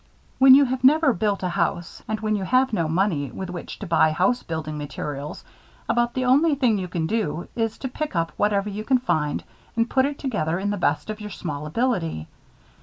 When 0.39 0.55
you 0.55 0.65
have 0.65 0.83
never 0.83 1.13
built 1.13 1.43
a 1.43 1.49
house; 1.49 2.01
and 2.07 2.19
when 2.21 2.35
you 2.35 2.43
have 2.43 2.73
no 2.73 2.87
money 2.87 3.29
with 3.29 3.51
which 3.51 3.77
to 3.77 3.85
buy 3.85 4.09
house 4.11 4.41
building 4.41 4.75
materials, 4.75 5.43
about 5.87 6.15
the 6.15 6.25
only 6.25 6.55
thing 6.55 6.79
you 6.79 6.87
can 6.87 7.05
do 7.05 7.47
is 7.55 7.77
to 7.77 7.87
pick 7.87 8.15
up 8.15 8.31
whatever 8.35 8.67
you 8.71 8.83
can 8.83 8.97
find 8.97 9.43
and 9.75 9.87
put 9.87 10.05
it 10.07 10.17
together 10.17 10.59
to 10.59 10.65
the 10.65 10.75
best 10.75 11.11
of 11.11 11.21
your 11.21 11.29
small 11.29 11.67
ability. 11.67 12.27